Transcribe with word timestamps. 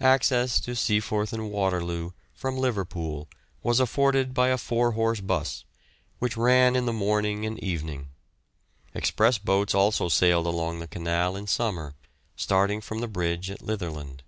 Access 0.00 0.58
to 0.62 0.74
Seaforth 0.74 1.32
and 1.32 1.48
Waterloo 1.48 2.10
from 2.34 2.56
Liverpool 2.58 3.28
was 3.62 3.78
afforded 3.78 4.34
by 4.34 4.48
a 4.48 4.58
four 4.58 4.90
horse 4.90 5.20
'bus, 5.20 5.62
which 6.18 6.36
ran 6.36 6.74
in 6.74 6.84
the 6.84 6.92
morning 6.92 7.46
and 7.46 7.62
evening; 7.62 8.08
express 8.92 9.38
boats 9.38 9.72
also 9.72 10.08
sailed 10.08 10.46
along 10.46 10.80
the 10.80 10.88
canal 10.88 11.36
in 11.36 11.46
summer, 11.46 11.94
starting 12.34 12.80
from 12.80 12.98
the 13.00 13.06
bridge 13.06 13.52
at 13.52 13.62
Litherland. 13.62 14.24